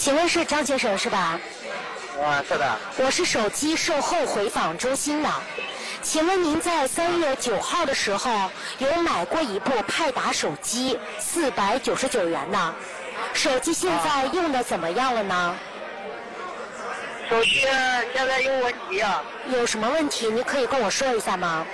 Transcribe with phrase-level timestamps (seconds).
[0.00, 1.38] 请问是张先生是吧？
[2.24, 2.76] 啊，是的。
[2.96, 5.28] 我是手机售后回访中心的，
[6.00, 12.74] 请问您在三月九号的时候有买过一部派达手机，四百九十九元呢？
[13.34, 15.54] 手机现在用的怎么样了呢？
[17.28, 17.60] 手机
[18.14, 19.22] 现在有问题啊。
[19.52, 20.28] 有什么问题？
[20.28, 21.66] 你可以跟我说一下吗？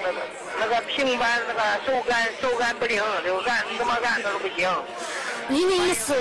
[0.58, 4.68] 那个平板那个手感手感不灵，就按怎么按都是不行。
[5.48, 6.14] 您的意思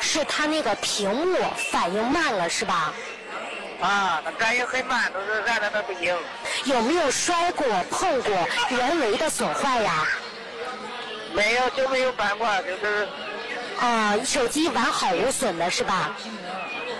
[0.00, 1.36] 是它那个屏幕
[1.70, 2.92] 反应慢了是吧？
[3.80, 6.14] 啊，它感应很慢，都是按的都不行。
[6.64, 8.32] 有没有摔过、碰过、
[8.70, 10.06] 人为的损坏呀？
[11.34, 13.06] 没有，就没有办过，就是。
[13.80, 16.16] 啊，手机完好无损的是吧？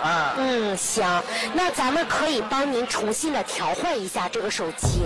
[0.03, 0.33] 啊。
[0.37, 5.03] 嗯，行，那咱们可以帮您重新的调换一下这个手机。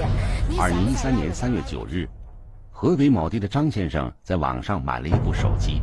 [0.59, 2.07] 二零一三年三月九日，
[2.71, 5.81] 河北某地的张先生在网上买了一部手机，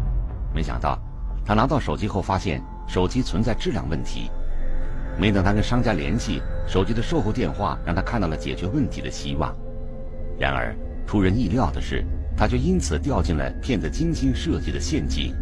[0.57, 0.99] 没想到
[1.45, 4.31] 他拿到手机后发现手机存在质量问题。
[5.19, 9.55] 没等他跟商家联系，手机的售后电话让他看到了解决问题的希望。
[10.39, 10.75] 然而
[11.07, 12.03] 出人意料的是，
[12.35, 15.35] 他却因此掉进了骗子精心设计的陷阱。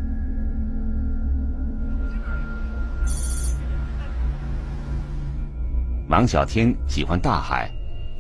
[6.09, 7.71] 王小天喜欢大海。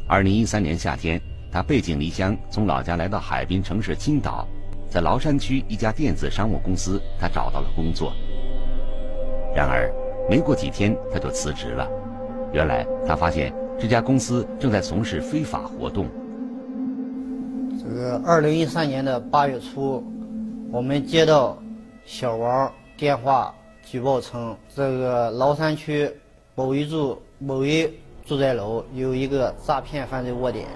[0.08, 1.20] 二零一三年夏天，
[1.51, 4.47] 他背井离乡，从老家来到海滨城市青岛，
[4.95, 8.12] 在崂山区一家电子商务公司，他找到了工作。
[9.53, 9.92] 然而，
[10.31, 11.91] 没过几天他就辞职了。
[12.53, 16.06] 原来，他发现这家公司正在从事非法活动。
[17.77, 20.01] 这个二零一三年的八月初，
[20.70, 21.58] 我们接到
[22.05, 26.08] 小王电话举报称，这个崂山区
[26.55, 27.20] 某一住。
[27.41, 27.92] 某一
[28.25, 30.67] 住宅楼有一个诈骗犯罪窝点。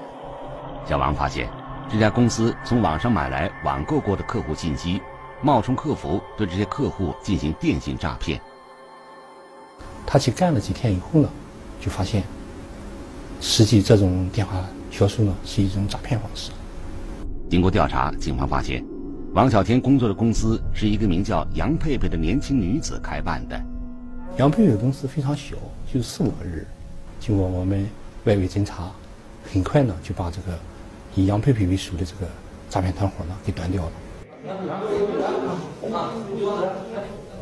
[0.84, 1.48] 小王发现，
[1.90, 5.00] 这家公司从网上买来网购过的客户信息，
[5.42, 8.38] 冒充客服对这些客户进行电信诈骗。
[10.06, 11.28] 他去干了几天以后呢，
[11.80, 12.22] 就发现，
[13.40, 16.50] 实际这种电话销售呢是一种诈骗方式。
[17.48, 18.84] 经过调查，警方发现，
[19.32, 23.58] 王小天工作的公司是一个名叫杨佩佩的年轻女子开办的。
[24.36, 25.56] 杨佩佩公司非常小，
[25.90, 26.66] 就四五个人。
[27.18, 27.88] 经过我们
[28.24, 28.90] 外围侦查，
[29.50, 30.58] 很快呢就把这个
[31.18, 32.30] 以杨佩佩为首的这个
[32.70, 33.92] 诈骗团伙呢给端掉了。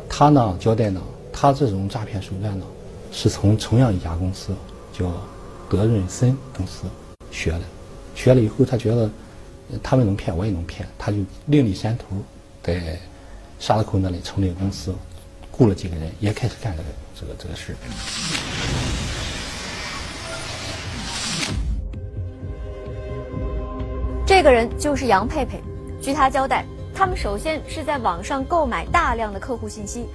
[0.09, 0.99] 他呢交代呢，
[1.31, 2.65] 他这种诈骗手段呢
[3.11, 4.51] 是从同样一家公司
[4.91, 5.13] 叫
[5.69, 6.85] 德润森公司
[7.29, 7.61] 学的。
[8.15, 9.07] 学了以后，他觉得
[9.83, 12.05] 他们能骗，我也能骗，他就另立山头，
[12.63, 12.97] 在
[13.59, 14.91] 沙子口那里成立公司。
[15.51, 16.89] 雇了几个人，也开始干这个
[17.19, 17.75] 这个这个事。
[24.37, 25.59] 这个人就是杨佩佩。
[25.99, 30.05] 据他交代，他们首先是在网上购买大量的客户信息，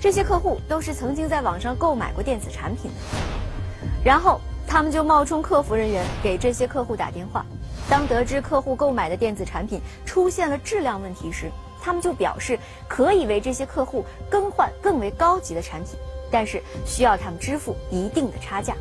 [0.00, 2.96] 这些客户都是曾经在网上购买过电子产品的。
[4.04, 7.46] 然后他们就冒充客服人员给这些客户打电话。
[7.88, 11.48] 当得知客户购买的电子产品出现了质量问题时，
[11.80, 15.92] 他们就表示可以为这些客户更换更为高级的产品，
[16.32, 18.74] 但是需要他们支付一定的差价。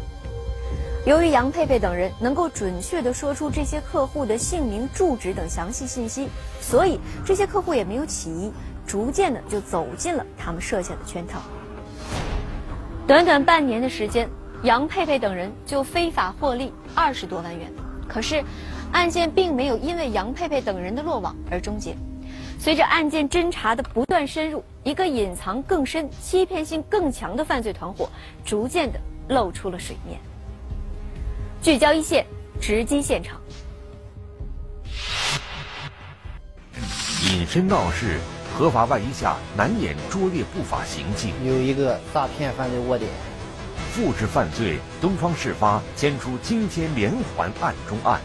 [1.07, 6.27] 由于杨佩佩等人能够准确地说出这些客户的姓名、住址等详细信息，
[6.59, 8.51] 所以这些客户也没有起疑，
[8.85, 11.39] 逐渐的就走进了他们设下的圈套。
[13.07, 14.29] 短短半年的时间，
[14.63, 17.71] 杨佩佩等人就非法获利二十多万元。
[18.05, 18.43] 可是，
[18.91, 21.95] 案件并没有因为杨佩佩等人的落网而终结。
[22.59, 28.09] 随着案件侦查的不断深入，一个隐藏更深、欺骗性更强的犯罪团伙
[28.43, 30.19] 逐渐的露出了水面。
[31.67, 32.25] 聚焦一线，
[32.61, 33.37] 直击现场。
[37.25, 38.19] 隐身闹市，
[38.57, 41.33] 合法外衣下难掩拙劣不法行径。
[41.45, 43.11] 有一个诈骗犯罪窝点，
[43.91, 48.21] 复制犯罪，东方事发，牵出惊天连环案中案。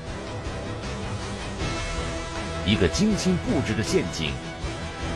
[2.64, 4.30] 一个精心布置的陷阱，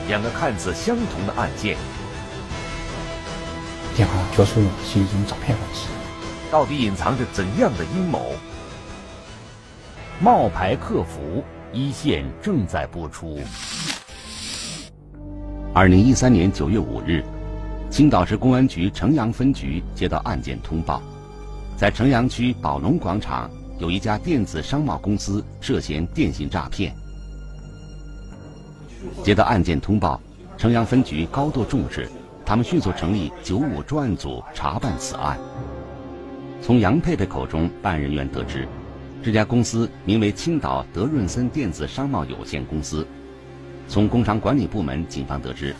[0.08, 1.76] 两个看似相同的案件。
[3.94, 5.86] 电话销售呢是一种诈骗方式，
[6.50, 8.32] 到底隐藏着怎样的阴谋？
[10.20, 13.40] 冒牌客服一线正在播出。
[15.74, 17.22] 二零一三年九月五日，
[17.90, 21.02] 青岛市公安局城阳分局接到案件通报，
[21.76, 26.94] 在城阳区宝龙广场有一家电子商贸公司涉嫌电信诈骗。
[29.22, 30.20] 接到案件通报，
[30.56, 32.08] 城阳分局高度重视，
[32.44, 35.38] 他们迅速成立九五专案组查办此案。
[36.62, 38.66] 从杨佩佩口中，办案人员得知，
[39.22, 43.06] 这家公司名为青岛德润森电子商贸有限公司。
[43.88, 45.74] 从工商管理部门，警方得知，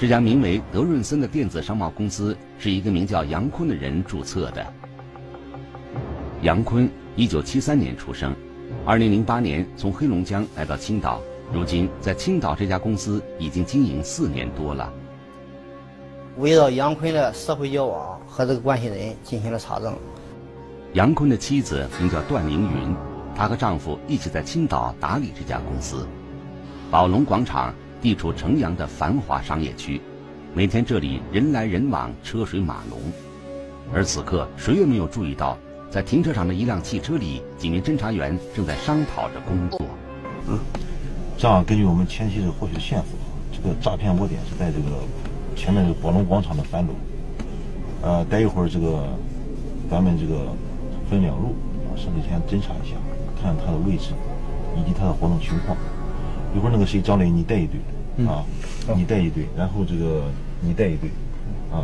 [0.00, 4.66] 这家名为德润森的电子商贸公司是一个名叫杨坤的人注册的。
[6.42, 8.34] 杨坤，一九七三年出生，
[8.84, 11.22] 二零零八年从黑龙江来到青岛，
[11.52, 14.92] 如今在青岛这家公司已经经营四年多了。
[16.38, 19.94] 围绕杨坤的社会交往和这个关系人进行了查证。
[20.92, 22.94] 杨坤的妻子名叫段凌云，
[23.34, 26.06] 她和丈夫一起在青岛打理这家公司。
[26.90, 29.98] 宝龙广场地处城阳的繁华商业区，
[30.52, 33.00] 每天这里人来人往，车水马龙。
[33.94, 35.56] 而此刻，谁也没有注意到，
[35.90, 39.80] 在停车场的一辆汽车里，几名侦查员正在商讨着工作。
[40.48, 40.58] 嗯，
[41.38, 43.18] 这样根据我们前期的获取的线索，
[43.52, 44.96] 这个诈骗窝点是在这个
[45.56, 46.92] 前面这个宝龙广场的三楼。
[48.02, 49.08] 呃，待一会儿这个
[49.90, 50.52] 咱们这个
[51.10, 51.56] 分两路
[51.88, 52.94] 啊，上去先侦查一下，
[53.42, 54.10] 看看它的位置
[54.76, 55.76] 以及它的活动情况。
[56.54, 57.80] 一会儿那个谁张磊，你带一队
[58.26, 58.44] 啊，
[58.94, 60.22] 你带一队，然后这个
[60.60, 61.10] 你带一队
[61.72, 61.82] 啊。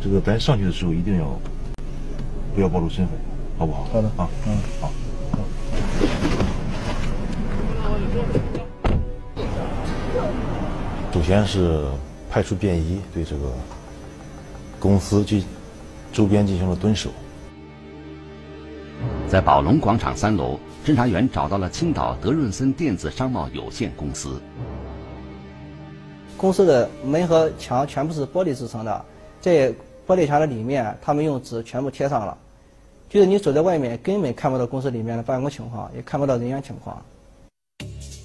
[0.00, 1.24] 这个咱上去的时候一定要
[2.54, 3.18] 不要暴露身份，
[3.58, 3.88] 好不好？
[3.92, 4.90] 好的啊，嗯，好。
[11.12, 11.82] 首先是
[12.36, 13.50] 派出便衣，对这个
[14.78, 15.42] 公司及
[16.12, 17.08] 周边进行了蹲守。
[19.26, 24.38] 在宝龙广场三楼，侦查员找到了青岛德润森电子商贸有限公司。
[26.36, 29.04] 公司的门和墙全部是玻璃制成的，
[29.40, 29.70] 在
[30.06, 32.36] 玻璃墙的里面，他们用纸全部贴上了，
[33.08, 37.02] 就是你走在外面根本看不到公司里面的办公情况，也看不到人员情况。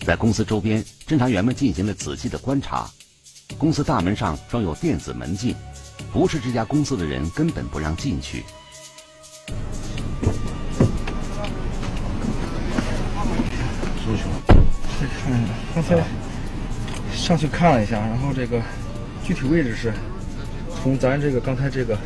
[0.06, 2.90] 在公司周边，侦查员们进行了仔细的观察。
[3.58, 5.56] 公司大门上装有电子门禁，
[6.12, 8.44] 不是这家公司的人根本不让进去。
[14.04, 14.64] 出去了。
[15.28, 15.46] 嗯，
[15.76, 16.04] 刚才
[17.14, 18.60] 上去看了一下，然后这个
[19.24, 19.94] 具体位置是
[20.82, 21.98] 从咱这个刚才这个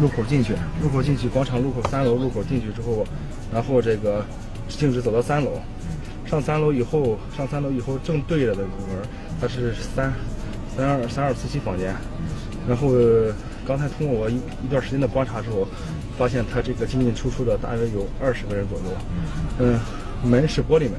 [0.00, 3.06] 路口进去，路口进去广场路口三楼路口进去之后，
[3.52, 4.24] 然后这个
[4.68, 5.60] 径直走到三楼，
[6.26, 8.70] 上三楼以后，上三楼以后正对着的门，
[9.40, 10.12] 它是三
[10.76, 11.94] 三二三二四七房间，
[12.68, 12.88] 然后
[13.66, 15.66] 刚才通过我一一段时间的观察之后，
[16.18, 18.84] 发现它这个进进出出的大约有二十个人左右，
[19.58, 19.80] 嗯，
[20.22, 20.92] 门是玻璃门，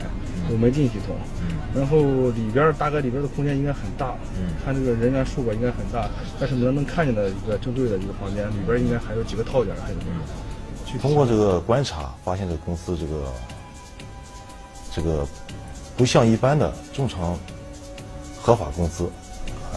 [0.49, 1.15] 有门禁系统，
[1.75, 4.15] 然后里边大概里边的空间应该很大，
[4.63, 9.97] 看这个人员数吧应该很大，但是能能看见的一个正对的一个房间里边应该还有几个套间，还有。
[10.85, 13.33] 具体通过这个观察，发现这个公司这个
[14.91, 15.27] 这个
[15.97, 17.37] 不像一般的正常
[18.39, 19.09] 合法公司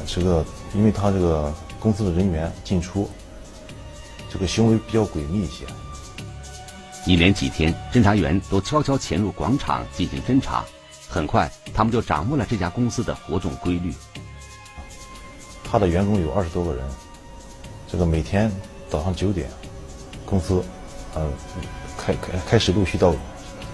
[0.08, 0.44] 啊，这个
[0.74, 3.08] 因为他这个公司的人员进出，
[4.30, 5.64] 这个行为比较诡秘一些。
[7.06, 10.64] 一连几天，侦查员都悄悄潜入广场进行侦查。
[11.08, 13.94] 很快，他们就掌握了这家公司的活动规律。
[15.64, 16.84] 他的员工有二十多个人，
[17.90, 18.50] 这个每天
[18.90, 19.48] 早上九点，
[20.26, 20.62] 公司
[21.14, 21.26] 呃
[21.96, 23.14] 开开开始陆续到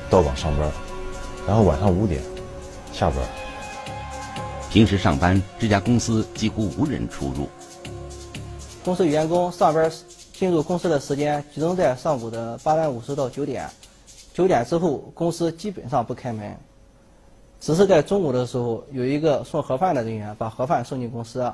[0.09, 0.71] 到岗上班，
[1.47, 2.23] 然后晚上五点
[2.93, 3.19] 下班。
[4.75, 7.49] 平时上班，这家公司几乎无人出入。
[8.85, 9.89] 公司员工上班
[10.33, 13.71] 进入公司的时间集中在上午的八点五十到九点，
[14.33, 16.57] 九点之后公司基本上不开门，
[17.61, 21.49] 只是在中午的时候有一个送盒饭的人员把盒饭送进公司。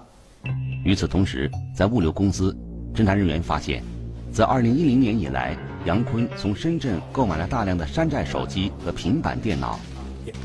[0.82, 2.56] 与此同时，在物流公司，
[2.94, 3.84] 侦查人员发现，
[4.32, 9.78] 自2010年以来，杨坤从深圳购买了大量的山寨手机和平板电脑。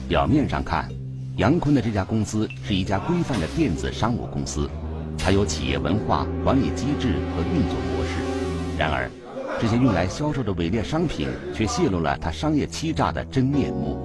[0.10, 0.90] 表面上看，
[1.38, 4.70] 杨坤的这家公司是一家规范的电子商务公司，
[5.18, 8.80] 它有企业文化、管理机制和运作模式。
[8.80, 9.12] 然而，
[9.60, 13.98] 这些用来销售的伪劣商品却泄露了他商业欺诈的真面目。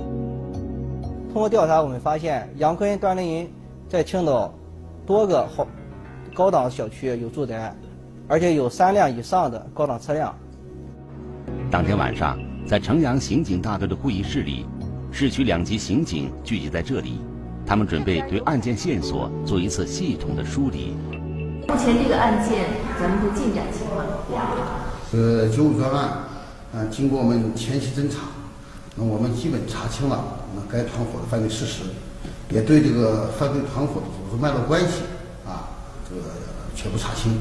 [1.33, 3.53] 通过调查，我们发现杨坤、段凌云
[3.89, 4.53] 在青岛
[5.07, 5.65] 多个好
[6.35, 7.73] 高档小区有住宅，
[8.27, 10.37] 而且有三辆以上的高档车辆。
[11.71, 14.67] 当天晚上，在城阳刑警大队的会议室里，
[15.13, 17.21] 市区两级刑警聚集在这里，
[17.67, 20.97] 他们准备对案件线索做一次系统的梳理。
[21.69, 22.67] 目前这个案件，
[22.99, 24.47] 咱们的进展情况怎么样？
[25.11, 26.11] 是九五专案，
[26.73, 28.29] 嗯，经过我们前期侦查，
[28.95, 30.25] 那我们基本查清了
[30.55, 31.83] 那该团伙的犯罪事实，
[32.49, 35.03] 也对这个犯罪团伙的组织脉络关系
[35.45, 35.75] 啊，
[36.09, 36.23] 这个
[36.75, 37.37] 全部查清。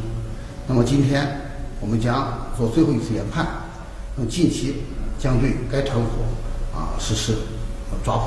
[0.68, 1.40] 那么今天
[1.80, 3.46] 我们将做最后一次研判，
[4.18, 4.84] 那么近期
[5.20, 7.36] 将对该团伙啊实施
[8.04, 8.24] 抓捕。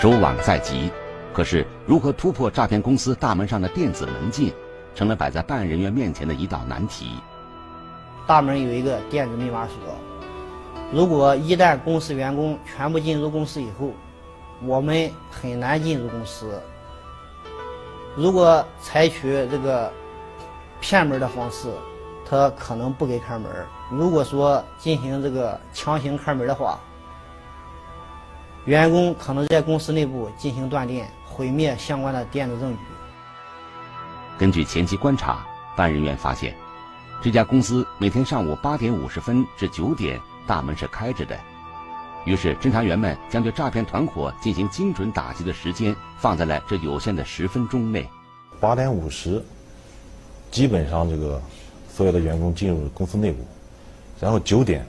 [0.00, 0.90] 手网在即，
[1.32, 4.52] 可是如何突破诈骗公司大门上的电子门禁，
[4.96, 7.20] 成了摆在办案人员面前的一道难题。
[8.26, 9.74] 大门有一个电子密码锁，
[10.92, 13.92] 如果一旦公司员工全部进入公司以后，
[14.64, 16.60] 我们很难进入公司。
[18.16, 19.92] 如果采取这个
[20.82, 21.72] 骗门的方式，
[22.28, 23.50] 他可能不给开门。
[23.88, 26.78] 如果说进行这个强行开门的话，
[28.64, 32.78] 员工可能在公司内部进行断电，毁灭相关的电子证据。
[34.36, 35.46] 根据前期观察，
[35.76, 36.52] 办案人员发现，
[37.22, 41.38] 这家公司每天上午八点五十分至九点大门是开着的。
[42.24, 48.08] 于是，侦查员们将对诈骗团伙进行精准打击的时间放在了这有限的十分钟内。
[48.60, 49.44] 八点五十，
[50.52, 51.40] 基本上这个
[51.92, 53.38] 所有的员工进入公司内部，
[54.20, 54.86] 然后九点，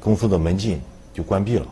[0.00, 0.80] 公司的门禁
[1.12, 1.66] 就关闭了。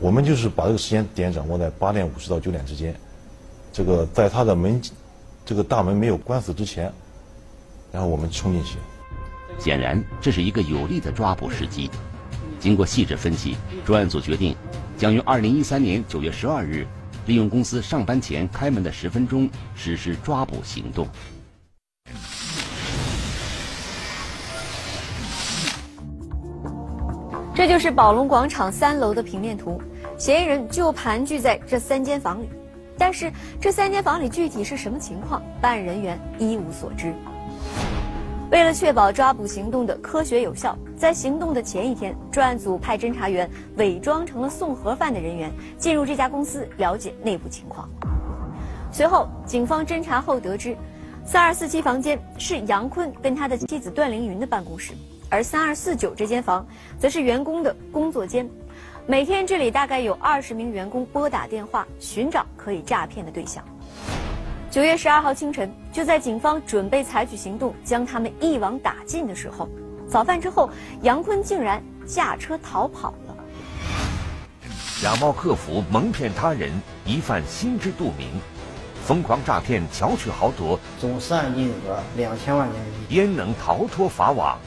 [0.00, 2.94] 我们就是把这个时间点掌握在八点五十到九点之间，
[3.72, 4.80] 这个在他的门，
[5.46, 6.92] 这个大门没有关死之前，
[7.92, 8.76] 然后我们冲进去。
[9.58, 11.88] 显然，这是一个有利的抓捕时机。
[12.58, 14.54] 经过细致分析，专案组决定
[14.96, 16.84] 将于二零一三年九月十二日，
[17.26, 21.06] 利用公司上班前开门的十分钟实施抓捕行动。
[27.58, 29.82] 这就是宝龙广场三楼的平面图，
[30.16, 32.48] 嫌疑人就盘踞在这三间房里。
[32.96, 37.12] 但是这三间房里具体是什么情况，办案人员一无所知。
[38.52, 47.88] 为了确保抓捕行动的科学有效，在行动的前一天，专案组派侦查员伪装成了送盒饭的人员，进入这家公司了解内部情况。
[48.92, 50.76] 随后，警方侦查后得知，
[51.24, 54.92] 三二四七房间是杨坤跟他的妻子段凌云的办公室，
[55.30, 56.66] 而三二四九这间房
[56.98, 58.48] 则是员工的工作间。
[59.06, 63.64] 每天这里大概有二十名员工拨打电话寻找可以诈骗的对象。
[64.70, 69.68] 九月十二号清晨，就在警方准备采取行动将他们一网打尽的时候，
[70.06, 70.68] 早饭之后，
[71.02, 73.36] 杨坤竟然驾车逃跑了。
[75.00, 76.70] 假冒客服蒙骗他人，
[77.06, 78.28] 疑犯心知肚明，
[79.06, 82.76] 疯狂诈骗，巧取豪夺，总涉案金额两千万元
[83.08, 84.58] 币，焉能逃脱法网？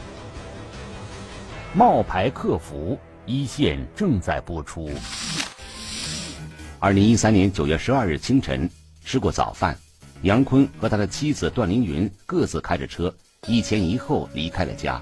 [1.73, 4.89] 冒牌客服一线正在播出。
[6.79, 8.69] 二零一三年九月十二日清晨，
[9.05, 9.77] 吃过早饭。
[10.23, 13.13] 杨坤和他的妻子段凌云各自开着车，
[13.47, 15.01] 一前一后离开了家。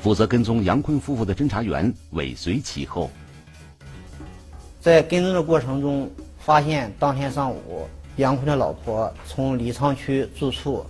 [0.00, 3.10] 负责跟踪杨坤夫妇的侦查员尾随其后。
[4.80, 7.88] 在跟踪的过程中，发现当天上午
[8.18, 10.86] 杨坤的老婆从李沧区住处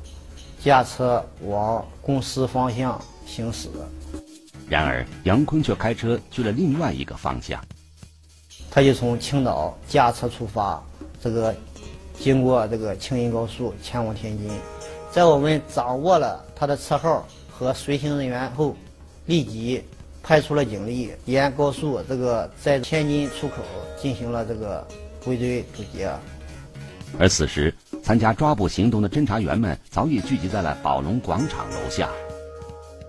[0.60, 3.70] 驾车往公司方向行驶。
[4.68, 7.62] 然而，杨坤却开车去了另外一个方向。
[8.70, 10.82] 他就从青岛驾车出发，
[11.22, 11.54] 这个。
[12.20, 14.50] 经过这个青银高速前往天津，
[15.12, 18.75] 在我们掌握了他的车号和随行人员后，
[19.26, 19.80] 立即
[20.20, 23.62] 派出了警力沿高速这个在天津出口
[23.96, 24.84] 进行了这个
[25.26, 26.10] 围追堵截。
[27.20, 27.72] 而此时，
[28.02, 32.10] 参加抓捕行动的侦查员们早已聚集在了宝龙广场楼下。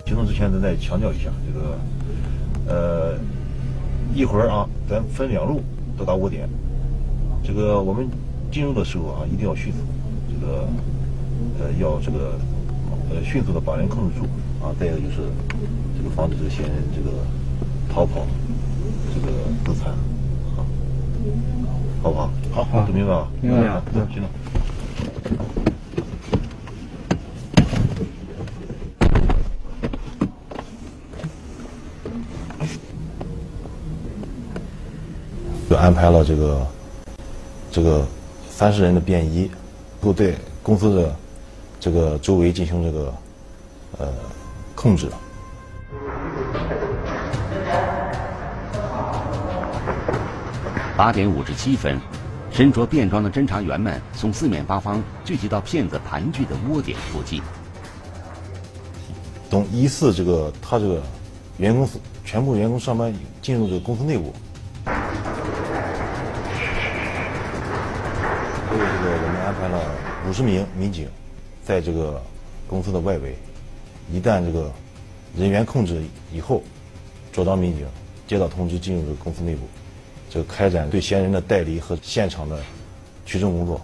[0.09, 1.77] 行动之前，咱再强调一下，这个
[2.67, 3.19] 呃，
[4.11, 5.61] 一会儿啊，咱分两路
[5.95, 6.49] 到达窝点，
[7.43, 8.09] 这个我们。
[8.51, 9.77] 进入的时候啊，一定要迅速，
[10.27, 10.67] 这个
[11.59, 12.33] 呃要这个
[13.11, 14.25] 呃迅速的把人控制住
[14.59, 14.73] 啊。
[14.79, 15.17] 再一个就是
[15.95, 17.15] 这个防止这个嫌疑人这个
[17.93, 18.25] 逃跑，
[19.13, 19.27] 这个
[19.63, 19.91] 自残，
[20.57, 20.65] 啊，
[22.01, 22.31] 好不好？
[22.51, 23.27] 好，好，都明白吧？
[23.39, 24.29] 明白了，对，行了。
[35.69, 36.67] 就安排了这个
[37.71, 38.05] 这个。
[38.49, 39.49] 三十人的便衣，
[40.01, 41.15] 都对公司的
[41.79, 43.13] 这个周围进行这个
[43.97, 44.07] 呃
[44.75, 45.07] 控制。
[50.97, 51.97] 八点五十七分，
[52.51, 57.41] 身着便装的侦查员们从四面八方聚集到骗子盘踞的窝点附近。
[59.49, 61.01] 等疑似这个他这个
[61.55, 61.87] 员工
[62.25, 64.33] 全部员工上班进入这个公司内部。
[69.59, 69.83] 安排了
[70.25, 71.05] 五十名民警，
[71.65, 72.21] 在这个
[72.65, 73.35] 公司的外围，
[74.09, 74.71] 一旦这个
[75.35, 76.01] 人员控制
[76.31, 76.63] 以后，
[77.33, 77.85] 找到民警，
[78.25, 79.67] 接到通知进入这个公司内部，
[80.29, 82.57] 这个开展对嫌疑人的带离和现场的
[83.25, 83.81] 取证工作。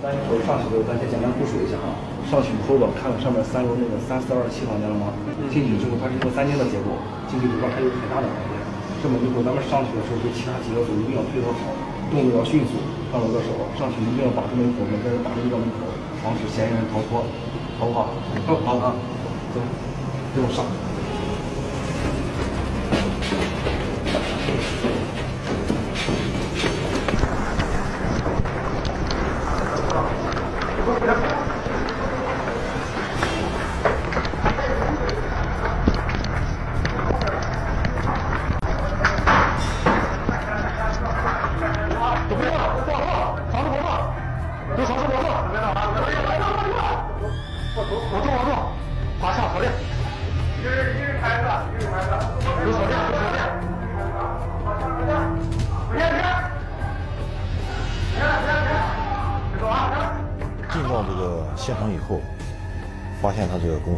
[0.00, 1.98] 咱一会儿上去之后，咱先简单部署一下啊。
[2.30, 5.10] 上去以后吧，看到上面三楼那个三四二七房间了吗？
[5.50, 6.94] 进去之后，它是一个三间的结构，
[7.26, 8.54] 进去里边还有很大的房间。
[9.02, 11.74] 这么一会儿咱们上去的时候，对其他几个组一定要配合好，
[12.14, 12.78] 动作要迅速。
[13.14, 15.86] 二楼的时候，上去一定要把住门口，每个人把住这个门口，
[16.20, 17.22] 防止嫌疑人逃脱，
[17.78, 18.10] 好不好？
[18.44, 18.94] 好， 好啊，
[19.54, 19.60] 走，
[20.34, 20.66] 给我上。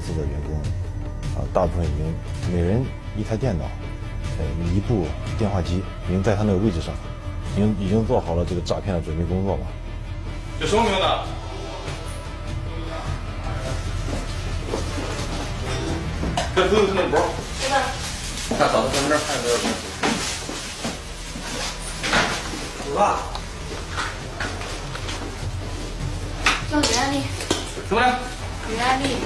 [0.06, 0.54] 他这个公司的员工
[1.34, 2.14] 啊，大部分已经
[2.52, 2.84] 每人
[3.16, 3.64] 一台电脑，
[4.38, 5.06] 呃，一部
[5.38, 6.94] 电话机，已经在他那个位置上，
[7.54, 9.66] 已经已经做好了这个诈骗的准备工作了。
[10.60, 11.00] 这什么名字？
[16.54, 17.18] 这都是那包。
[17.60, 17.76] 是吧？
[18.58, 19.70] 看嫂子身份证，看多少钱？
[22.88, 23.20] 走吧。
[26.70, 27.22] 叫李安丽。
[27.88, 28.18] 什么呀？
[28.70, 29.16] 袁安丽。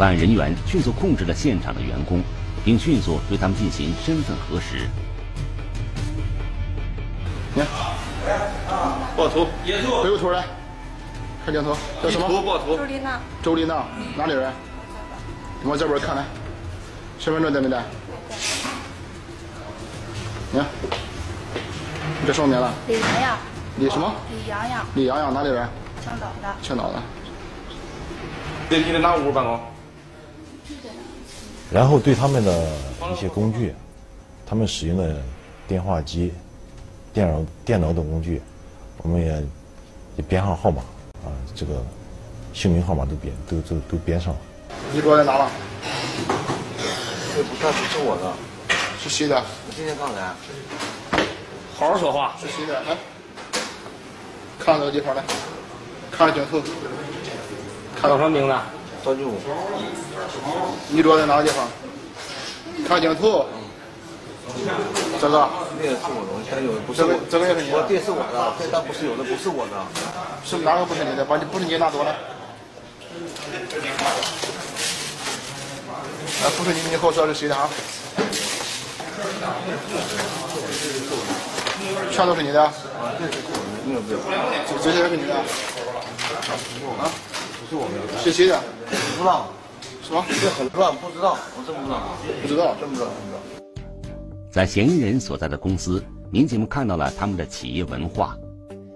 [0.00, 2.22] 办案人员迅速控制了现场的员工，
[2.64, 4.88] 并迅速对他们进行身份核实。
[7.54, 7.68] 你看，
[9.14, 9.46] 报图，
[10.02, 10.46] 回过头来，
[11.44, 12.42] 看镜头，叫什么？
[12.42, 12.78] 报图。
[12.78, 13.20] 周丽娜。
[13.42, 13.84] 周丽娜，
[14.16, 14.50] 哪里人？
[15.62, 16.24] 你往这边看来，
[17.18, 17.84] 身份证带没带？
[20.50, 20.66] 你看，
[22.22, 22.72] 你这什么名了？
[22.88, 23.38] 李洋洋。
[23.78, 24.14] 李什么？
[24.30, 24.86] 李洋洋。
[24.94, 25.68] 李洋洋，哪里人？
[26.02, 26.56] 青岛的。
[26.62, 27.02] 青岛的。
[28.70, 29.60] 对，你在哪屋办公？
[31.72, 32.68] 然后对他们的
[33.12, 33.74] 一些工具，
[34.44, 35.22] 他们使用的
[35.68, 36.32] 电话机、
[37.12, 38.42] 电脑、电脑等工具，
[38.98, 39.42] 我们也
[40.16, 40.82] 也编上号码
[41.24, 41.80] 啊，这个
[42.52, 44.40] 姓名号码都编都都都编上了。
[44.92, 45.50] 你昨天拿了？
[47.36, 48.32] 这不算不是我的，
[49.00, 49.36] 是谁的？
[49.36, 50.34] 我今天刚来。
[51.76, 52.34] 好好说话。
[52.40, 52.74] 是谁的？
[52.82, 52.96] 来，
[54.58, 55.22] 看这个地方来，
[56.10, 56.60] 看着镜头。
[57.94, 58.54] 看到什么名字？
[59.04, 59.34] 赵军武。
[60.88, 61.66] 你坐在哪个地方？
[62.88, 63.46] 看镜头。
[65.20, 65.48] 这个。
[65.82, 67.78] 那个是我的，现在有不是这个这个也是你的。
[67.78, 69.86] 我这是我的，这但不是有的，不是我的。
[70.44, 71.24] 是哪个不是你的？
[71.24, 72.10] 把你不是你拿走了。
[76.42, 77.68] 啊，不是你，你和我说是谁的啊？
[82.10, 82.62] 全都是你的。
[82.62, 82.72] 啊，
[83.18, 84.18] 这是我的，那个不是。
[84.84, 85.34] 这些也是你的。
[85.34, 87.08] 啊？
[87.70, 88.18] 不是我的。
[88.18, 88.60] 是谁的？
[89.16, 89.46] 不知道。
[90.02, 90.24] 什么？
[90.28, 92.02] 这很乱，不知道，我真不知道。
[92.42, 93.38] 不知道，真不知道，真不知道。
[94.50, 96.02] 在嫌疑人所在的公司，
[96.32, 98.36] 民警们看到了他们的企业文化。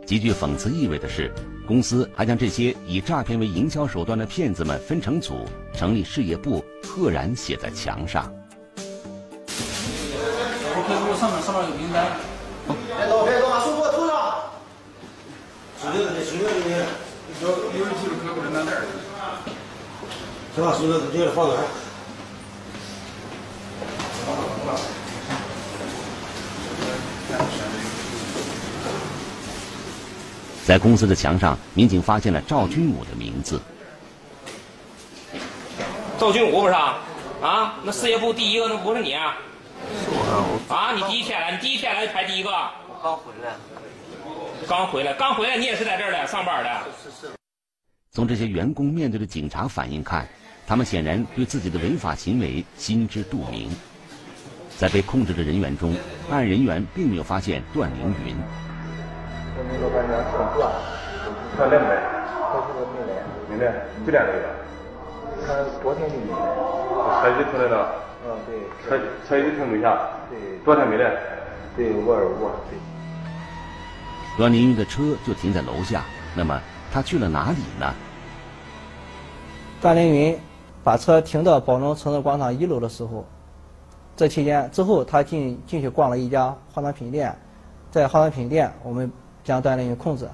[0.05, 1.33] 极具讽刺意味的是，
[1.69, 8.29] 公司还将这些以诈骗为营销手段的骗子们分成组，成立事业部，赫然写在墙上。
[10.77, 12.05] 我可以上面上面有名单。
[12.67, 14.51] 别动，别动，把书给我吐上。
[15.81, 16.85] 指定的，指定的，
[17.43, 18.75] 有有人记录客户的名单。
[20.55, 21.65] 行吧，书给这个放哪儿？
[30.65, 33.61] 在公司的墙上，民警发现了赵军武的名字。
[36.19, 36.99] 赵军武不是啊？
[37.43, 39.37] 啊，那事业部第一个那不是你啊？
[39.83, 42.51] 是我啊，你第一天来，你第一天来排第一个。
[42.51, 43.57] 我刚回来。
[44.69, 46.71] 刚回来，刚回来，你也是在这儿的上班的。
[47.03, 47.33] 是是。
[48.11, 50.27] 从这些员工面对的警察反应看，
[50.67, 53.71] 他们显然对自己的违法行为心知肚明。
[54.77, 55.95] 在被控制的人员中，
[56.29, 58.37] 办案人员并没有发现段凌云。
[59.55, 60.73] 说明老板娘姓段，
[61.57, 62.03] 他来没来？
[62.51, 63.23] 他这个没来。
[63.49, 63.73] 没来，
[64.05, 64.47] 几点来的？
[65.47, 66.37] 他昨天就没来。
[67.23, 67.77] 车一停在那？
[68.27, 68.51] 嗯，对。
[68.83, 68.99] 车
[69.29, 69.99] 车一停没下？
[70.31, 70.59] 对。
[70.65, 71.11] 昨天没来？
[71.77, 72.79] 对，沃尔沃，对。
[74.37, 76.61] 段凌云的车就停在楼下，那么
[76.93, 77.95] 他去了哪里呢？
[79.81, 80.39] 段凌云
[80.83, 83.25] 把车停到宝龙城市广场一楼的时候，
[84.17, 87.37] 这期间之后，他进进去逛了一家化妆品店，
[87.91, 89.11] 在化妆品店，我们
[89.45, 90.29] 将段凌云控制。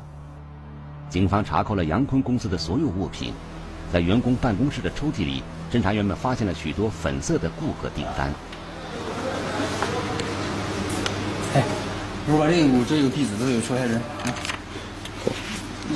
[1.11, 3.35] 警方查扣了杨坤公司的所有物品，
[3.93, 8.33] 在员工办公室的抽屉里，侦查员们发现了许多粉色的顾客订单。
[11.53, 11.63] 哎，
[12.31, 14.31] 不是把这个屋这个地址都有受害人啊？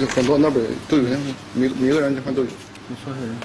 [0.01, 1.17] 有很多那边都有人，
[1.55, 2.49] 每每个人这块都有。
[2.49, 3.37] 有受害人。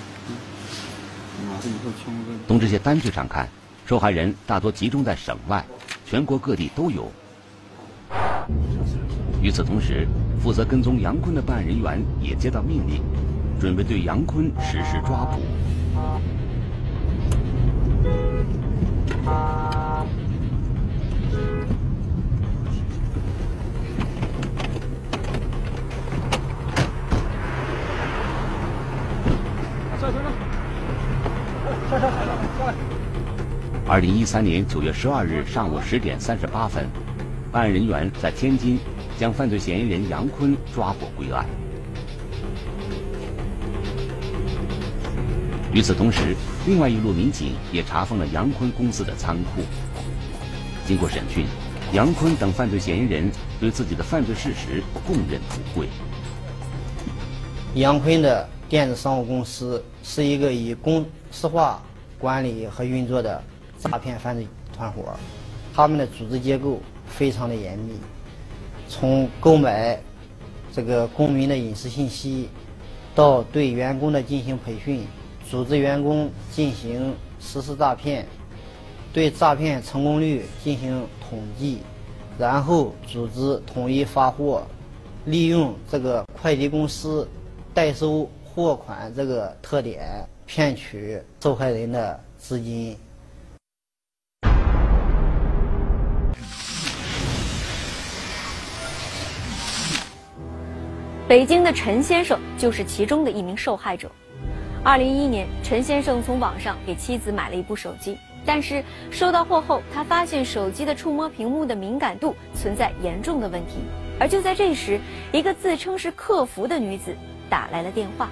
[2.47, 3.47] 从这些单据上看，
[3.85, 5.63] 受害人大多集中在省外，
[6.05, 7.11] 全国各地都有。
[9.43, 10.07] 与此同时，
[10.41, 13.03] 负责跟踪杨坤的办案人员也接到命令，
[13.61, 15.39] 准备对杨坤实施抓捕。
[33.85, 36.87] 二零一三年九月十二日上午十点三十八分，
[37.51, 38.79] 办案人员在天津
[39.17, 41.45] 将犯罪嫌疑人杨坤抓获归案。
[45.73, 46.33] 与此同时，
[46.65, 49.63] 另外一路民警也查封了杨坤公司的仓库。
[50.85, 51.45] 经过审讯，
[51.91, 55.89] 杨坤等犯罪嫌疑人对自己的犯罪事实供认不讳。
[57.75, 61.81] 杨坤的电子商务公司是一个以公司化
[62.19, 63.43] 管理和运作的
[63.79, 65.05] 诈骗犯罪团伙，
[65.73, 67.95] 他们的组织结构非常的严密，
[68.87, 69.99] 从购买
[70.71, 72.47] 这个公民的隐私信息，
[73.15, 75.01] 到对员工的进行培训，
[75.49, 78.27] 组织员工进行实施诈骗，
[79.11, 81.79] 对诈骗成功率进行统计，
[82.37, 84.61] 然后组织统一发货，
[85.25, 87.27] 利用这个快递公司
[87.73, 88.29] 代收
[88.61, 90.05] 货款这个特点，
[90.45, 92.97] 骗取受害人的资金。
[101.25, 104.11] 北京的陈先生就是其中的一名受害者。
[104.83, 113.75] 二零一一年，陈先生从网上给妻子买了一部手机，但是收到货后，他发现手机的触摸屏幕的敏感度存在严重的问题。
[114.19, 114.99] 而就在这时，
[115.31, 117.15] 一个自称是客服的女子
[117.49, 118.29] 打来了电话。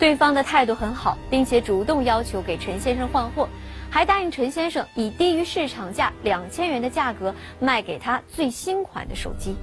[0.00, 3.46] 对方的态度很好，并且主动要求给陈先生换货，
[3.90, 9.54] 还答应陈先生以低于市场价两千元的价格卖给他最新款的手机。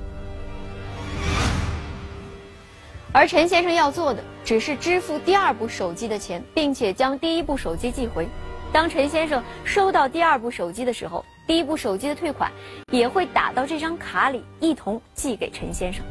[3.11, 8.27] 而陈先生要做的只是支付第二部手机的钱，并且将第一部手机寄回。
[8.71, 12.51] 当陈先生收到第二部手机的时候，第一部手机的退款
[12.91, 16.05] 也会打到这张卡里，一同寄给陈先生。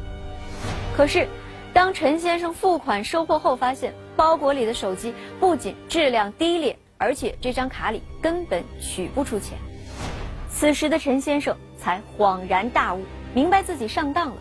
[0.96, 1.28] 可是，
[1.72, 9.58] 当陈先生付款收货后，发现包裹里的手机不仅质量低劣，而且这张卡里根本取不出钱。
[10.50, 14.36] 此时的陈先生才恍然大悟，明白自己上当了。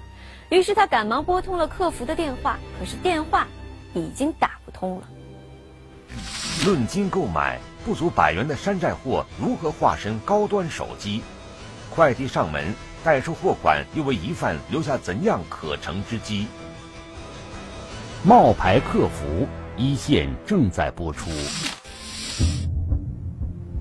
[0.50, 3.48] 于是他赶忙拨通了客服的电话，可是电话
[3.94, 5.08] 已经打不通了。
[6.66, 11.22] 论斤购买不足百元的山寨货，如何化身高端手机？
[11.90, 16.48] 快递上门代收货款，又为疑犯留下怎样可乘之机？
[18.24, 21.30] 冒牌客服一线正在播出。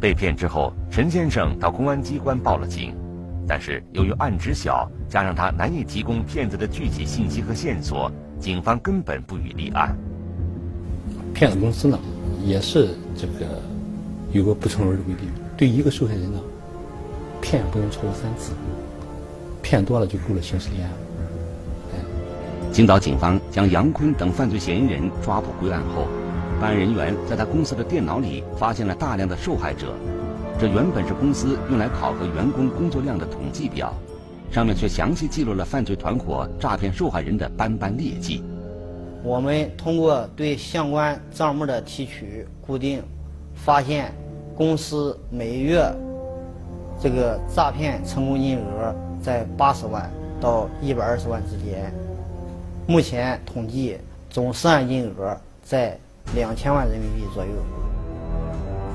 [0.01, 2.95] 被骗之后，陈先生到公安机关报了警，
[3.47, 9.97] 但是由于案值小，加上他难以提供骗子的具体信息和线索，警方根本不予立案。
[11.33, 11.99] 骗子公司呢，
[12.45, 13.63] 也是这个
[14.33, 16.41] 有个不成文的规定，对一个受害人呢，
[17.41, 18.53] 骗不能超过三次，
[19.63, 20.91] 骗多了就构了刑事立案。
[22.75, 26.09] 青岛警方将杨坤等犯罪嫌疑人抓捕归案后，
[26.61, 29.95] 办案人员在他公司的电脑里发现了大量的受害者，
[30.59, 33.95] 这原本是公司用来考核员工工作量的统计表，
[34.51, 38.43] 上面却详细记录了犯罪团伙诈骗受害人的斑斑劣迹。
[39.23, 43.01] 我们通过对相关账目的提取固定，
[43.55, 44.13] 发现
[44.57, 45.81] 公司每月
[47.01, 50.11] 这个诈骗成功金额在八十万
[50.41, 51.95] 到一百二十万之间。
[52.87, 53.97] 目前统计
[54.29, 55.99] 总涉案金额在
[56.35, 57.51] 两千万人民币左右。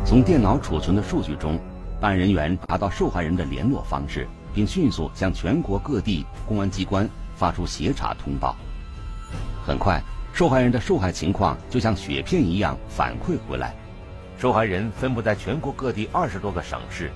[0.05, 1.59] 从电脑储存的数据中，
[1.99, 8.55] 办案人员查到受害人的联络方式，并迅速向全国各地公安机关发出协查通报。
[9.65, 9.99] 很快，
[10.33, 13.73] 受害人的受害情况就像雪片一样反馈回来。
[14.37, 17.09] 受害人分布在全国各地二十多个省市。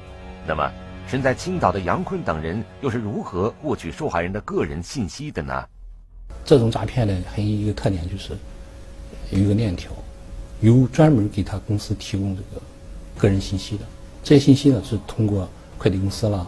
[0.47, 0.71] 那么，
[1.07, 5.63] 身在青岛的杨坤等人又是如何获取受害人的个人信息的呢？
[6.45, 8.33] 这种诈骗呢，还有一个特点就是，
[9.31, 9.91] 有一个链条，
[10.61, 12.61] 有专门给他公司提供这个
[13.17, 13.85] 个人信息的。
[14.23, 16.45] 这些信息呢，是通过快递公司啦，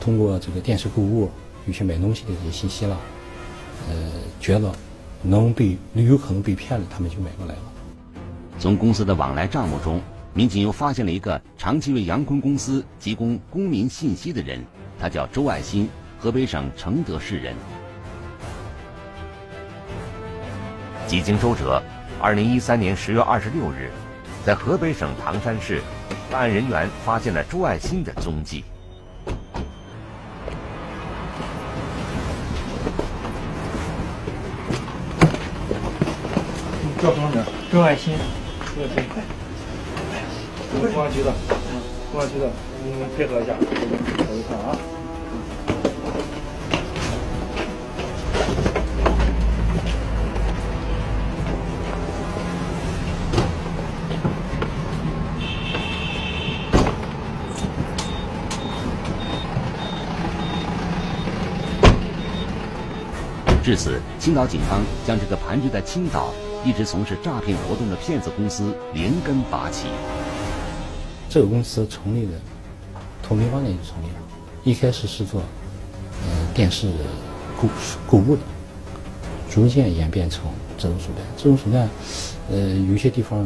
[0.00, 1.30] 通过这个电视购物、
[1.66, 2.96] 有些买东西的这些信息啦，
[3.88, 3.94] 呃，
[4.40, 4.72] 觉得
[5.22, 7.60] 能被有可能被骗了，他们就买过来了。
[8.58, 10.00] 从公司的往来账目中，
[10.32, 14.64] 民警又发现了一个长期为杨坤公司提供公民信息的人，
[14.98, 17.54] 他叫周爱新，河北省承德市人。
[21.06, 21.82] 几经周折，
[22.20, 23.90] 二零一三年十月二十六日，
[24.44, 25.82] 在河北省唐山市，
[26.30, 28.64] 办案人员发现了朱爱新的踪迹。
[37.00, 37.44] 叫什么名？
[37.70, 38.14] 周爱新。
[38.74, 39.22] 朱爱新，快！
[40.90, 41.32] 公安局的，
[42.10, 42.50] 公安局的，
[42.82, 44.93] 你们配合一下，我一看啊。
[63.74, 66.32] 至此，青岛警方将这个盘踞在青岛、
[66.64, 69.88] 一直从事诈骗活动的骗子公司连根拔起。
[71.28, 72.32] 这个公司成立的，
[73.20, 74.14] 头没八年就成立了，
[74.62, 76.88] 一开始是做呃电视
[77.60, 77.68] 购
[78.06, 78.42] 购物的，
[79.50, 80.44] 逐渐演变成
[80.78, 81.26] 这种手段。
[81.36, 81.88] 这种手段，
[82.52, 82.56] 呃，
[82.88, 83.44] 有些地方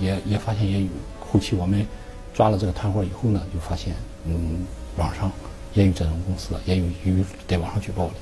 [0.00, 0.88] 也也发现也有。
[1.30, 1.86] 后期我们
[2.32, 3.94] 抓了这个团伙以后呢，就发现
[4.24, 5.30] 嗯，网上
[5.74, 8.14] 也有这种公司，也有有在网上举报的。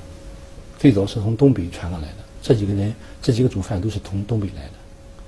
[0.79, 4.71] 最早是从东北传过来的，这几个人这几个主犯都是从东北来的，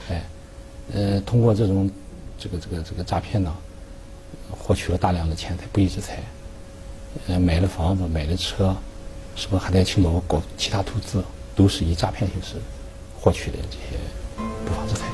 [0.10, 0.24] 哎，
[0.94, 1.92] 呃，通过这种
[2.40, 3.54] 这个这个这个诈骗呢，
[4.50, 6.24] 获取了大量的钱财不义之财，
[7.28, 8.74] 呃，买了房子，买了车，
[9.36, 11.22] 是不是还在青岛搞其他投资，
[11.54, 12.56] 都是以诈骗形式
[13.20, 14.02] 获取的这些
[14.66, 15.06] 不法之财。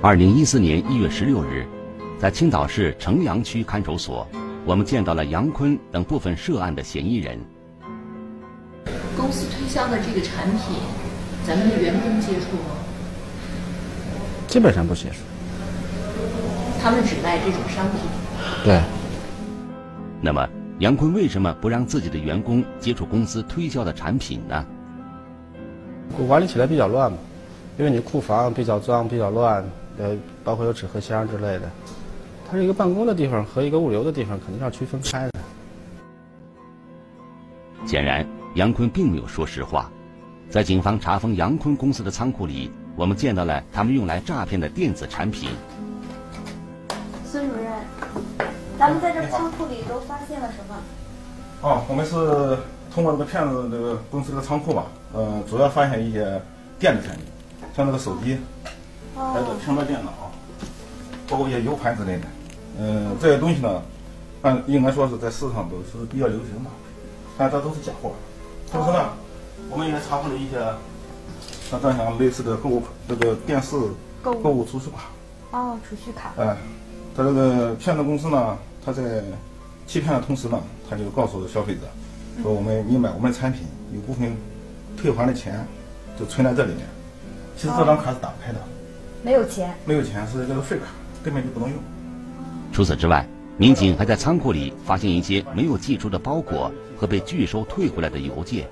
[0.00, 1.66] 二零一四年一月十六日，
[2.20, 4.24] 在青岛市城阳区看守所，
[4.64, 7.36] 我们见到了杨坤等部分涉案的嫌疑人。
[9.26, 10.76] 公司推销的这个产品，
[11.44, 12.76] 咱们的员工接触吗？
[14.46, 15.16] 基本上不接触。
[16.80, 18.02] 他们只卖这种商品。
[18.64, 18.80] 对。
[20.22, 24.64] 那么，杨坤为什么不让自己的员工接触公司推销的产品呢？
[26.28, 27.18] 管理起来比较乱嘛，
[27.78, 29.64] 因为你库房比较脏、比较乱。
[29.98, 31.68] 呃，包括有纸盒箱之类的，
[32.48, 35.32] 它是一个办公的地方和一个物流的地方，肯定要区分开的。
[37.84, 38.24] 显然，
[38.56, 39.90] 杨坤并没有说实话。
[40.48, 45.50] 在警方查封杨坤公司的仓库里，我们见到了他们用来诈骗的电子产品。
[47.30, 47.70] 孙主任，
[48.78, 50.74] 咱们在这仓库里都发现了什么？
[51.60, 52.58] 哦，我们是
[52.90, 56.40] 通过这个骗子这个公司的仓库吧，呃，主要发现一些
[56.78, 57.26] 电子产品，
[57.76, 58.38] 像这个手机。
[59.14, 60.12] 还有平板电脑，
[61.28, 62.26] 包括一些 U 盘之类的，
[62.78, 63.82] 嗯，这些东西呢，
[64.40, 66.70] 按应该说是在市场都是比较流行的，
[67.36, 68.12] 但这都是假货。
[68.70, 69.10] 同时呢，
[69.70, 70.58] 我们也查获了一些
[71.70, 73.76] 像这样类似的购物那个电视
[74.22, 75.58] 购物储蓄卡。
[75.58, 76.32] 哦，储蓄卡。
[76.36, 76.56] 哎，
[77.16, 79.22] 他这个骗子公司呢，他在
[79.86, 81.82] 欺骗的同时呢，他就告诉消费者
[82.42, 84.36] 说，我们你买我们的产品，有部分
[84.96, 85.66] 退还的钱
[86.18, 86.86] 就存在这里面。
[87.56, 88.58] 其实这张卡是打不开的。
[89.22, 90.86] 没有钱，没有钱是这个废卡，
[91.24, 91.78] 根本就不能用。
[92.72, 93.26] 除此之外，
[93.58, 98.68] 民警还在仓库里发现一些没有寄出的包裹和被拒收退回来的邮件。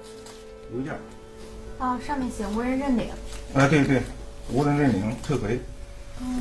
[0.77, 0.93] 邮件。
[1.79, 3.07] 啊，上面写无人认领。
[3.55, 4.03] 哎，对对，
[4.53, 5.59] 无人认领退回。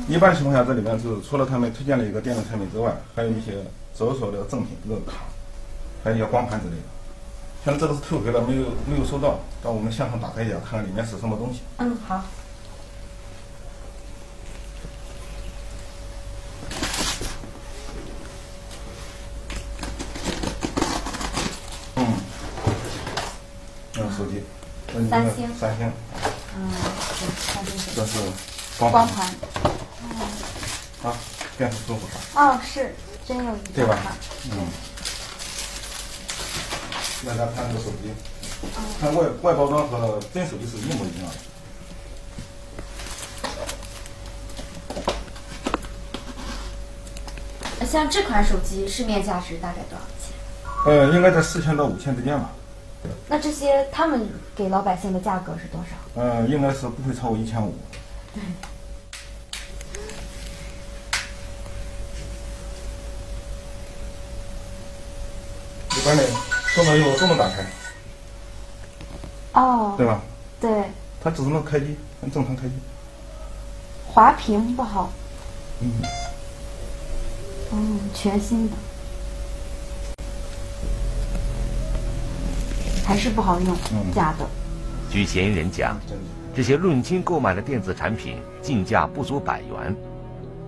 [0.08, 5.24] 一般情况下，这里面是除了他们推荐了一个电子产品之外，还有一些招手的赠品，这个卡，
[6.04, 6.82] 还有一些光盘之类的。
[7.64, 11.60] 像这个是退回了，没有没有收到，让我们现场打开一下，看看里面是什么东西。
[11.78, 12.22] 嗯，好。
[24.16, 24.40] 手机，
[25.14, 25.92] 三星，三星，
[26.56, 26.72] 嗯，
[27.38, 28.18] 三星这是
[28.76, 29.26] 光光盘，
[31.04, 31.14] 啊，
[31.56, 33.96] 电视支付卡，哦，是，真有一对吧？
[34.50, 34.66] 嗯，
[37.24, 38.12] 大家看这个手机，
[39.00, 41.30] 看外外包装和真手机是一模一样
[47.78, 47.86] 的。
[47.86, 50.32] 像这款手机市面价值大概多少钱？
[50.86, 52.50] 呃，应该在四千到五千之间吧。
[53.28, 56.22] 那这些他们给老百姓的价格是多少？
[56.22, 57.74] 嗯，应该是不会超过一千五。
[58.34, 58.42] 对。
[65.96, 66.22] 里边呢，
[66.76, 67.64] 都能用，都能打开。
[69.52, 69.94] 哦。
[69.96, 70.20] 对吧？
[70.60, 70.84] 对。
[71.22, 72.74] 它只能开机，很正常开机。
[74.06, 75.10] 滑屏不好。
[75.80, 75.90] 嗯。
[77.72, 78.76] 嗯，全新的。
[83.04, 83.76] 还是不好用，
[84.14, 84.46] 假的。
[85.10, 86.00] 据嫌疑人讲，
[86.56, 89.94] 这些论斤购买的电子产品进价不足百元，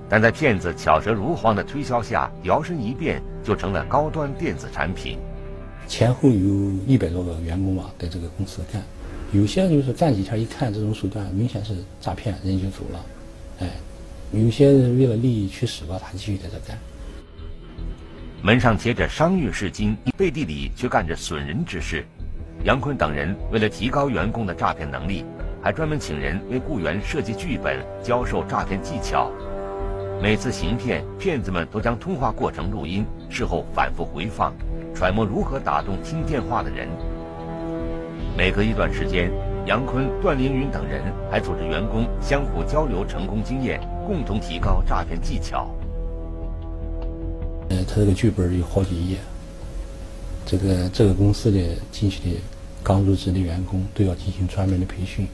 [0.08, 5.18] 但在骗子巧舌如簧的推销下，摇身一变就成了高端电子产品。
[5.88, 8.82] 前后有一百多个员工吧，在这个公司干，
[9.32, 13.06] 有些就是干几天一看这种手段明显是诈骗，人就走了。
[13.60, 13.70] 哎，
[14.32, 16.78] 有些人为了利益驱使吧，他继续在这干。
[18.42, 22.04] 门上贴着“商誉是金”，背地里却干着损人之事。
[22.66, 25.24] 杨坤等人为了提高员工的诈骗能力，
[25.62, 29.30] 还专门请人为雇员设计剧本，教授诈骗技巧。
[30.20, 34.52] 每次行骗，骗子们都将通话过程录音，事后反复回放，
[34.92, 36.88] 揣摩如何打动听电话的人。
[38.36, 39.30] 每隔一段时间，
[39.64, 41.00] 杨坤、段凌云等人
[41.30, 45.70] 还组织员工相互交流成功经验，共同提高诈骗技巧。
[47.68, 49.18] 呃，他这个剧本有好几页，
[50.44, 51.60] 这个这个公司的
[51.92, 52.40] 进去的。
[52.86, 55.26] 刚入职的员工都要进行专门的培训。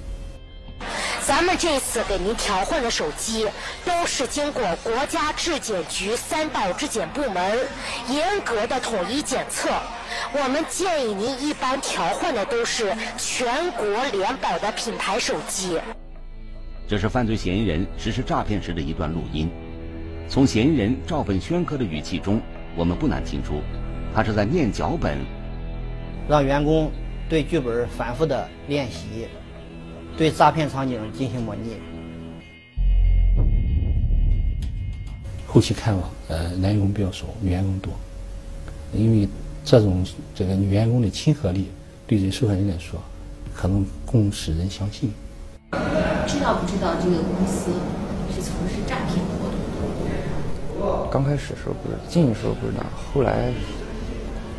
[1.21, 3.47] 咱们这次给您调换的手机，
[3.85, 7.59] 都是经过国家质检局三道质检部门
[8.09, 9.69] 严格的统一检测。
[10.33, 15.79] 我们建议您一般调换的都是全国联保的品牌手机。
[16.89, 19.51] 这是犯罪嫌疑人实施诈骗时的一段录音。
[20.27, 22.41] 从嫌疑人照本宣科的语气中，
[22.75, 23.61] 我们不难听出，
[24.15, 25.19] 他是在念脚本，
[26.27, 26.91] 让员工
[27.33, 29.27] 对剧本反复的练习，
[30.19, 31.79] 对诈骗场景进行模拟。
[35.47, 37.91] 后期看网，呃，男员工比较少，女员工多，
[38.93, 39.27] 因为
[39.65, 41.71] 这种这个女员工的亲和力，
[42.07, 43.01] 对这受害人来说，
[43.55, 45.11] 可能更使人相信。
[46.27, 47.73] 知道不知道这个公司
[48.35, 49.49] 是从事诈骗活
[50.79, 51.09] 动？
[51.11, 53.51] 刚开始时候不知道，进去时候不知道，后来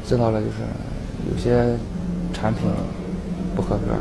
[0.08, 0.54] 知道了，就是
[1.32, 1.78] 有些
[2.34, 2.64] 产品
[3.56, 3.96] 不合格，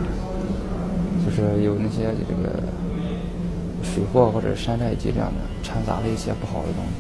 [1.24, 2.62] 就是有那些这个
[3.82, 6.90] 水货或者山寨机这样的掺杂了一些不好的东西。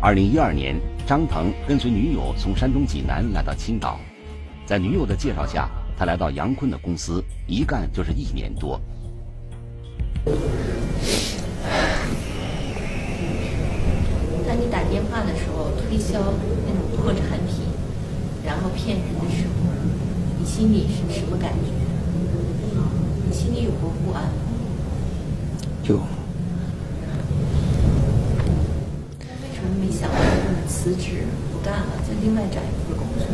[0.00, 3.98] 二零一二年，张腾跟随女友从山东济南来到青岛，
[4.66, 8.78] 在女友的介绍下，他来到杨坤的公司，一干就是一年多。
[14.46, 16.20] 当你打电话的时候推销
[16.66, 17.64] 那种破产品，
[18.44, 19.93] 然后骗人的时候，你
[20.54, 21.58] 心里是什么感觉？
[23.26, 24.30] 你心里有过不安吗？
[25.82, 25.96] 有。
[29.42, 30.14] 为什么没想到
[30.68, 33.26] 辞职不干了，再另外找一份工作？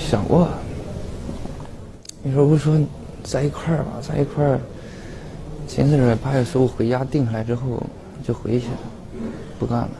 [0.00, 0.48] 想过。
[2.24, 2.76] 你说不说？
[3.22, 4.58] 在一块儿吧，在一块儿，
[5.68, 7.80] 寻思着八月十五回家定下来之后
[8.26, 8.66] 就回去，
[9.60, 9.90] 不干了。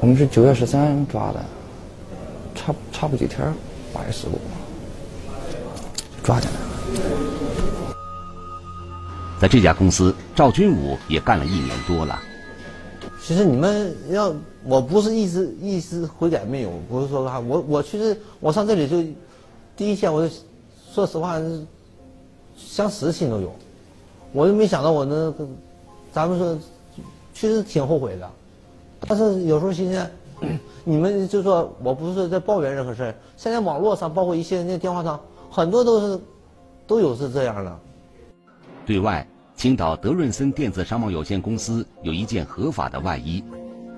[0.00, 1.44] 我们是九月十三抓的，
[2.54, 3.52] 差差不几天，
[3.92, 4.38] 八月十五
[6.22, 6.60] 抓起来了。
[9.40, 12.16] 在这家公司，赵军武也干了一年多了。
[13.20, 14.32] 其实你们要，
[14.64, 19.02] 我不是一时一时悔改没有，不是说哈，我我其实我上这里就
[19.76, 20.32] 第一天我就
[20.92, 21.40] 说实话，
[22.56, 23.52] 想死的心都有，
[24.32, 25.44] 我就没想到我那个，
[26.12, 26.56] 咱们说
[27.34, 28.30] 确实挺后悔的，
[29.06, 30.06] 但是有时候心想，
[30.84, 36.20] 你们就说我不是在抱怨任何事儿，现在网络上包括一些那电话上很多都是
[36.86, 37.78] 都有是这样的。
[38.84, 39.26] 对外。
[39.56, 43.42] 青岛德润森电子商贸有限公司有一件合法的外衣，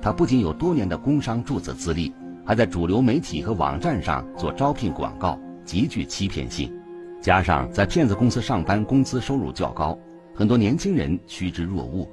[0.00, 2.10] 它不仅有多年的工商注册资历，
[2.46, 6.72] 还在主流媒体和网站上做招聘广告，极具欺骗性。
[7.20, 9.98] 加上在骗子公司上班，工资收入较高，
[10.34, 12.08] 很多年轻人趋之若鹜。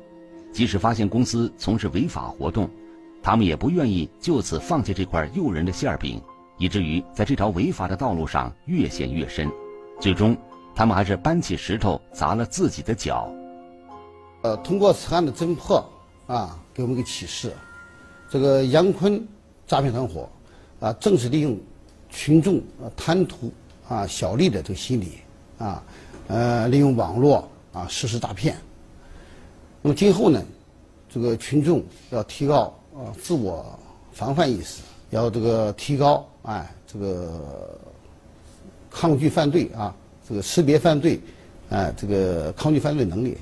[0.58, 2.68] 即使发现公司从事违法活动，
[3.22, 6.20] 他们也不愿意就此放弃这块诱人的馅饼，
[6.58, 9.52] 以至于在这条违法的道路上越陷越深，
[10.02, 10.36] 最终。
[10.74, 13.32] 他们还是搬起石头砸了自己的脚。
[14.42, 15.88] 呃，通过此案的侦破，
[16.26, 17.54] 啊，给我们一个启示：
[18.28, 19.24] 这个杨坤
[19.68, 20.28] 诈骗团伙，
[20.80, 21.56] 啊，正是利用
[22.10, 22.60] 群众
[22.96, 23.54] 贪图
[23.88, 25.20] 啊小利的这个心理，
[25.60, 25.84] 啊，
[26.30, 28.58] 呃，利用网络啊实施诈骗。
[29.88, 30.44] 那么今后呢，
[31.10, 33.66] 这个群众要提高呃自我
[34.12, 37.80] 防范意识，要这个提高哎这个
[38.92, 39.96] 抗拒犯罪啊，
[40.28, 41.22] 这个识别犯罪，
[41.70, 43.38] 哎这个抗拒犯罪能力。